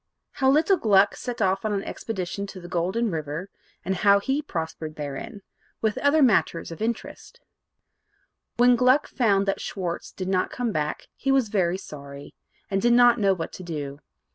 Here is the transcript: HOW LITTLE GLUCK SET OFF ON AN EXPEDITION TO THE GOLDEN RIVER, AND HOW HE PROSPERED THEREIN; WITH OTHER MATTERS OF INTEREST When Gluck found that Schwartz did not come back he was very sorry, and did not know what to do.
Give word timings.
HOW 0.31 0.49
LITTLE 0.49 0.77
GLUCK 0.77 1.15
SET 1.15 1.43
OFF 1.43 1.63
ON 1.63 1.73
AN 1.73 1.83
EXPEDITION 1.83 2.47
TO 2.47 2.59
THE 2.59 2.67
GOLDEN 2.67 3.11
RIVER, 3.11 3.51
AND 3.85 3.97
HOW 3.97 4.19
HE 4.19 4.41
PROSPERED 4.41 4.95
THEREIN; 4.95 5.43
WITH 5.81 5.99
OTHER 5.99 6.23
MATTERS 6.23 6.71
OF 6.71 6.81
INTEREST 6.81 7.39
When 8.57 8.75
Gluck 8.75 9.07
found 9.07 9.45
that 9.47 9.61
Schwartz 9.61 10.11
did 10.11 10.27
not 10.27 10.49
come 10.49 10.71
back 10.71 11.05
he 11.15 11.31
was 11.31 11.49
very 11.49 11.77
sorry, 11.77 12.33
and 12.71 12.81
did 12.81 12.93
not 12.93 13.19
know 13.19 13.35
what 13.35 13.53
to 13.53 13.61
do. 13.61 13.99